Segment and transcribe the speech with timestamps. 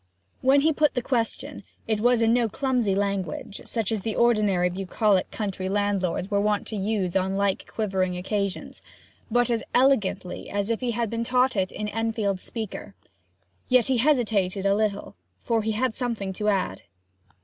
[0.41, 4.67] When he put the question, it was in no clumsy language, such as the ordinary
[4.67, 8.81] bucolic county landlords were wont to use on like quivering occasions,
[9.29, 12.95] but as elegantly as if he had been taught it in Enfield's Speaker.
[13.69, 16.81] Yet he hesitated a little for he had something to add.